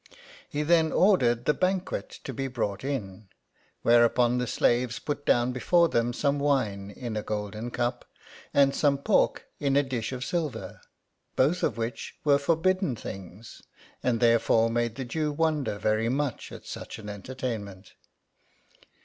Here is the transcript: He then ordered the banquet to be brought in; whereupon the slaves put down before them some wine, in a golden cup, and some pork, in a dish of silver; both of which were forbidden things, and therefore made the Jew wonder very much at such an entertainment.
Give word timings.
He 0.49 0.63
then 0.63 0.91
ordered 0.91 1.45
the 1.45 1.53
banquet 1.53 2.09
to 2.23 2.33
be 2.33 2.47
brought 2.47 2.83
in; 2.83 3.27
whereupon 3.83 4.39
the 4.39 4.47
slaves 4.47 4.97
put 4.97 5.27
down 5.27 5.51
before 5.51 5.89
them 5.89 6.11
some 6.11 6.39
wine, 6.39 6.89
in 6.89 7.15
a 7.15 7.21
golden 7.21 7.69
cup, 7.69 8.05
and 8.51 8.73
some 8.73 8.97
pork, 8.97 9.45
in 9.59 9.75
a 9.75 9.83
dish 9.83 10.11
of 10.11 10.23
silver; 10.25 10.81
both 11.35 11.61
of 11.61 11.77
which 11.77 12.15
were 12.23 12.39
forbidden 12.39 12.95
things, 12.95 13.61
and 14.01 14.19
therefore 14.19 14.71
made 14.71 14.95
the 14.95 15.05
Jew 15.05 15.31
wonder 15.31 15.77
very 15.77 16.09
much 16.09 16.51
at 16.51 16.65
such 16.65 16.97
an 16.97 17.07
entertainment. 17.07 17.93